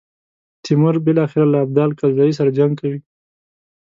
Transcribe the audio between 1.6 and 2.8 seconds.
ابدال کلزايي سره جنګ